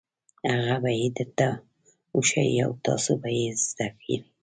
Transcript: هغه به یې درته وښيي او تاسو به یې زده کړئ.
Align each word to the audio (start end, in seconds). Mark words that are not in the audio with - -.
هغه 0.51 0.75
به 0.83 0.91
یې 0.99 1.07
درته 1.17 1.47
وښيي 2.17 2.57
او 2.65 2.71
تاسو 2.85 3.11
به 3.21 3.29
یې 3.39 3.47
زده 3.65 3.87
کړئ. 3.99 4.17